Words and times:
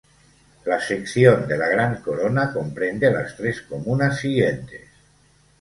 La 0.65 0.81
sección 0.81 1.47
de 1.47 1.55
la 1.59 1.67
Gran 1.69 2.01
Corona 2.01 2.51
comprende 2.51 3.11
las 3.13 3.37
tres 3.37 3.61
comunas 3.61 4.17
siguientes 4.17 4.89